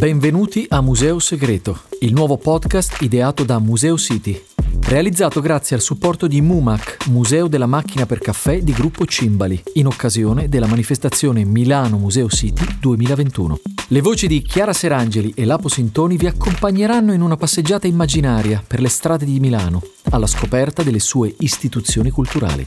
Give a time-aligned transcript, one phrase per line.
[0.00, 4.42] Benvenuti a Museo Segreto, il nuovo podcast ideato da Museo City,
[4.84, 9.84] realizzato grazie al supporto di MUMAC, Museo della Macchina per Caffè di Gruppo Cimbali, in
[9.84, 13.60] occasione della manifestazione Milano Museo City 2021.
[13.88, 18.80] Le voci di Chiara Serangeli e Lapo Sintoni vi accompagneranno in una passeggiata immaginaria per
[18.80, 22.66] le strade di Milano, alla scoperta delle sue istituzioni culturali.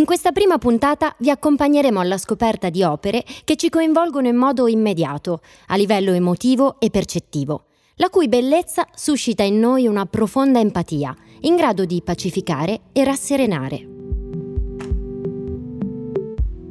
[0.00, 4.66] In questa prima puntata vi accompagneremo alla scoperta di opere che ci coinvolgono in modo
[4.66, 11.14] immediato, a livello emotivo e percettivo, la cui bellezza suscita in noi una profonda empatia,
[11.40, 13.88] in grado di pacificare e rasserenare.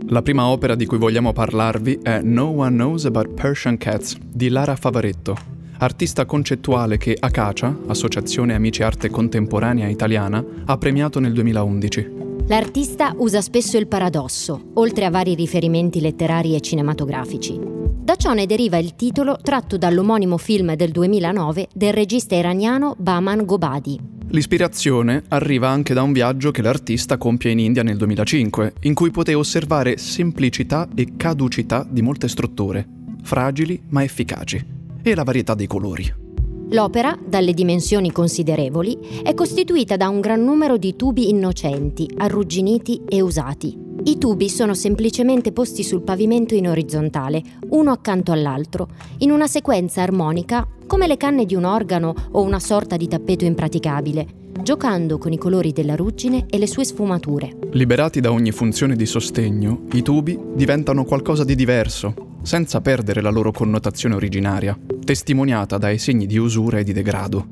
[0.08, 4.50] La prima opera di cui vogliamo parlarvi è No One Knows About Persian Cats di
[4.50, 5.38] Lara Favaretto,
[5.78, 12.19] artista concettuale che Acacia, Associazione Amici Arte Contemporanea Italiana, ha premiato nel 2011.
[12.50, 17.60] L'artista usa spesso il paradosso, oltre a vari riferimenti letterari e cinematografici.
[17.62, 23.46] Da ciò ne deriva il titolo tratto dall'omonimo film del 2009 del regista iraniano Baman
[23.46, 24.00] Gobadi.
[24.30, 29.12] L'ispirazione arriva anche da un viaggio che l'artista compie in India nel 2005, in cui
[29.12, 32.88] poté osservare semplicità e caducità di molte strutture,
[33.22, 34.66] fragili ma efficaci,
[35.04, 36.29] e la varietà dei colori.
[36.72, 43.22] L'opera, dalle dimensioni considerevoli, è costituita da un gran numero di tubi innocenti, arrugginiti e
[43.22, 43.76] usati.
[44.04, 48.88] I tubi sono semplicemente posti sul pavimento in orizzontale, uno accanto all'altro,
[49.20, 53.46] in una sequenza armonica come le canne di un organo o una sorta di tappeto
[53.46, 54.28] impraticabile,
[54.62, 57.58] giocando con i colori della ruggine e le sue sfumature.
[57.72, 63.32] Liberati da ogni funzione di sostegno, i tubi diventano qualcosa di diverso, senza perdere la
[63.32, 64.78] loro connotazione originaria,
[65.10, 67.48] testimoniata dai segni di usura e di degrado.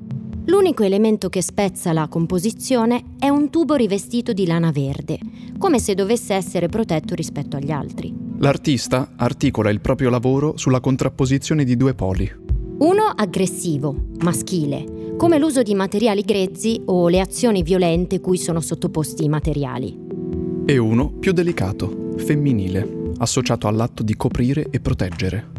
[0.45, 5.17] L'unico elemento che spezza la composizione è un tubo rivestito di lana verde,
[5.57, 8.13] come se dovesse essere protetto rispetto agli altri.
[8.37, 12.31] L'artista articola il proprio lavoro sulla contrapposizione di due poli.
[12.77, 19.23] Uno aggressivo, maschile, come l'uso di materiali grezzi o le azioni violente cui sono sottoposti
[19.23, 19.97] i materiali.
[20.63, 25.56] E uno più delicato, femminile, associato all'atto di coprire e proteggere.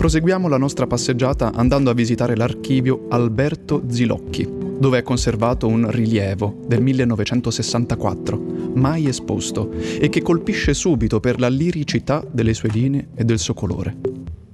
[0.00, 6.56] Proseguiamo la nostra passeggiata andando a visitare l'archivio Alberto Zilocchi, dove è conservato un rilievo
[6.66, 13.24] del 1964, mai esposto, e che colpisce subito per la liricità delle sue linee e
[13.24, 13.94] del suo colore.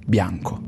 [0.05, 0.59] Bianco.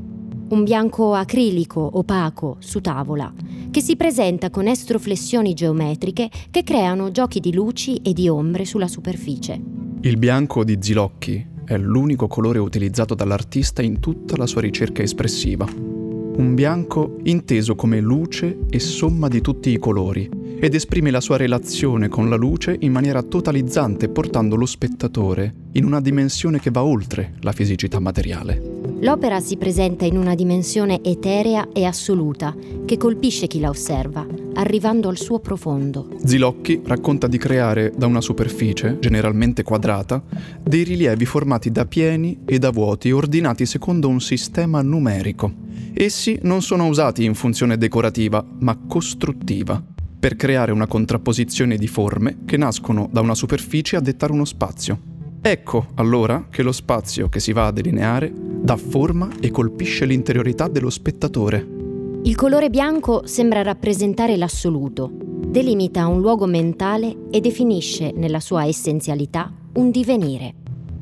[0.48, 3.30] Un bianco acrilico, opaco, su tavola,
[3.70, 8.88] che si presenta con estroflessioni geometriche che creano giochi di luci e di ombre sulla
[8.88, 9.60] superficie.
[10.00, 15.68] Il bianco di Zilocchi è l'unico colore utilizzato dall'artista in tutta la sua ricerca espressiva.
[15.72, 21.36] Un bianco inteso come luce e somma di tutti i colori ed esprime la sua
[21.36, 26.82] relazione con la luce in maniera totalizzante portando lo spettatore in una dimensione che va
[26.82, 28.60] oltre la fisicità materiale.
[28.98, 32.52] L'opera si presenta in una dimensione eterea e assoluta
[32.84, 34.26] che colpisce chi la osserva,
[34.60, 36.08] arrivando al suo profondo.
[36.22, 40.22] Zilocchi racconta di creare da una superficie, generalmente quadrata,
[40.62, 45.50] dei rilievi formati da pieni e da vuoti ordinati secondo un sistema numerico.
[45.94, 49.82] Essi non sono usati in funzione decorativa, ma costruttiva,
[50.20, 55.00] per creare una contrapposizione di forme che nascono da una superficie a dettare uno spazio.
[55.40, 60.68] Ecco allora che lo spazio che si va a delineare dà forma e colpisce l'interiorità
[60.68, 61.79] dello spettatore.
[62.22, 69.50] Il colore bianco sembra rappresentare l'assoluto, delimita un luogo mentale e definisce nella sua essenzialità
[69.74, 70.54] un divenire.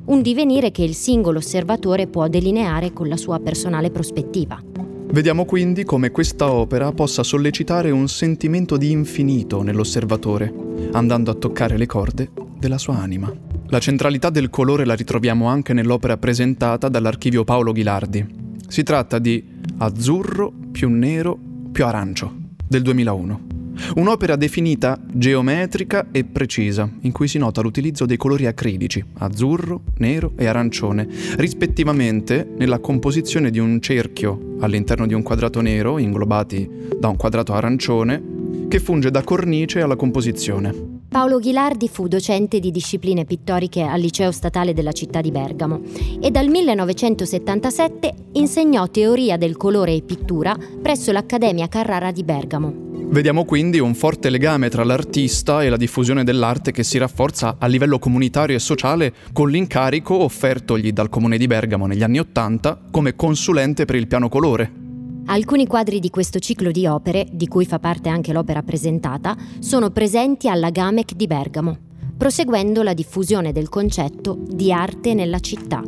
[0.04, 4.62] Un divenire che il singolo osservatore può delineare con la sua personale prospettiva.
[5.10, 10.54] Vediamo quindi come questa opera possa sollecitare un sentimento di infinito nell'osservatore,
[10.92, 13.30] andando a toccare le corde della sua anima.
[13.66, 18.24] La centralità del colore la ritroviamo anche nell'opera presentata dall'archivio Paolo Ghilardi.
[18.68, 21.38] Si tratta di Azzurro più nero
[21.70, 22.34] più arancio
[22.66, 23.46] del 2001.
[23.94, 30.32] Un'opera definita geometrica e precisa, in cui si nota l'utilizzo dei colori acrilici, azzurro, nero
[30.36, 37.06] e arancione, rispettivamente nella composizione di un cerchio all'interno di un quadrato nero, inglobati da
[37.06, 40.97] un quadrato arancione, che funge da cornice alla composizione.
[41.10, 45.80] Paolo Ghilardi fu docente di discipline pittoriche al Liceo Statale della città di Bergamo
[46.20, 52.86] e dal 1977 insegnò teoria del colore e pittura presso l'Accademia Carrara di Bergamo.
[53.08, 57.66] Vediamo quindi un forte legame tra l'artista e la diffusione dell'arte che si rafforza a
[57.66, 63.16] livello comunitario e sociale con l'incarico offertogli dal Comune di Bergamo negli anni Ottanta come
[63.16, 64.87] consulente per il piano colore.
[65.30, 69.90] Alcuni quadri di questo ciclo di opere, di cui fa parte anche l'opera presentata, sono
[69.90, 71.76] presenti alla Gamec di Bergamo,
[72.16, 75.82] proseguendo la diffusione del concetto di arte nella città.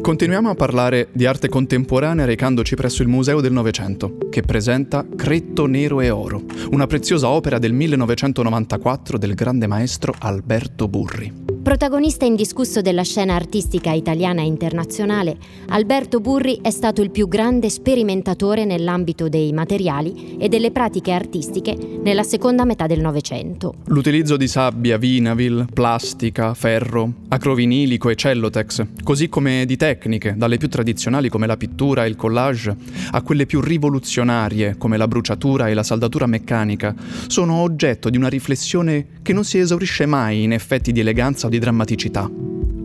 [0.00, 5.66] Continuiamo a parlare di arte contemporanea recandoci presso il Museo del Novecento, che presenta Cretto
[5.66, 11.53] Nero e Oro, una preziosa opera del 1994 del grande maestro Alberto Burri.
[11.64, 15.38] Protagonista indiscusso della scena artistica italiana e internazionale,
[15.68, 21.74] Alberto Burri è stato il più grande sperimentatore nell'ambito dei materiali e delle pratiche artistiche
[22.02, 23.76] nella seconda metà del Novecento.
[23.86, 30.68] L'utilizzo di sabbia, vinavil, plastica, ferro, acrovinilico e cellotex, così come di tecniche, dalle più
[30.68, 32.76] tradizionali come la pittura e il collage,
[33.12, 36.94] a quelle più rivoluzionarie come la bruciatura e la saldatura meccanica,
[37.26, 41.58] sono oggetto di una riflessione che non si esaurisce mai in effetti di eleganza di
[41.60, 42.30] drammaticità.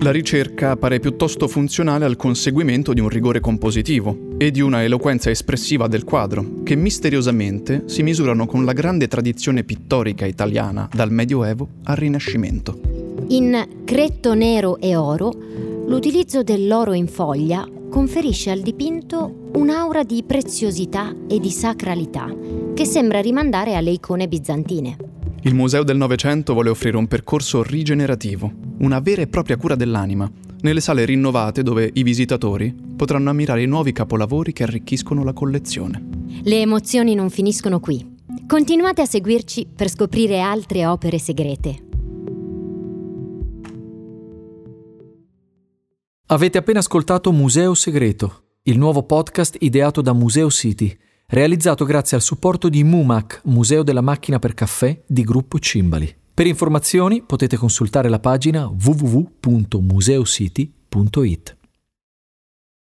[0.02, 5.30] La ricerca pare piuttosto funzionale al conseguimento di un rigore compositivo e di una eloquenza
[5.30, 11.68] espressiva del quadro, che misteriosamente si misurano con la grande tradizione pittorica italiana dal Medioevo
[11.84, 12.80] al Rinascimento.
[13.28, 15.34] In Cretto nero e oro,
[15.88, 22.34] l'utilizzo dell'oro in foglia conferisce al dipinto un'aura di preziosità e di sacralità
[22.74, 24.96] che sembra rimandare alle icone bizantine.
[25.44, 30.30] Il Museo del Novecento vuole offrire un percorso rigenerativo, una vera e propria cura dell'anima,
[30.62, 36.04] nelle sale rinnovate dove i visitatori potranno ammirare i nuovi capolavori che arricchiscono la collezione.
[36.44, 38.18] Le emozioni non finiscono qui.
[38.48, 41.84] Continuate a seguirci per scoprire altre opere segrete.
[46.28, 50.96] Avete appena ascoltato Museo Segreto, il nuovo podcast ideato da Museo City
[51.30, 56.14] realizzato grazie al supporto di MUMAC, Museo della Macchina per Caffè di Gruppo Cimbali.
[56.34, 61.58] Per informazioni potete consultare la pagina www.museocity.it.